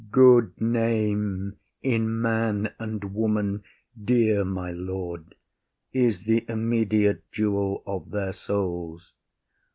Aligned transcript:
IAGO. 0.01 0.09
Good 0.13 0.59
name 0.59 1.57
in 1.83 2.19
man 2.23 2.73
and 2.79 3.13
woman, 3.13 3.61
dear 4.03 4.43
my 4.43 4.71
lord, 4.71 5.35
Is 5.93 6.21
the 6.21 6.43
immediate 6.49 7.31
jewel 7.31 7.83
of 7.85 8.09
their 8.09 8.31
souls. 8.33 9.13